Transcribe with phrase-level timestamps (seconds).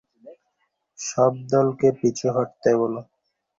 [0.99, 3.01] সব দলকে পিছু হটতে বলো।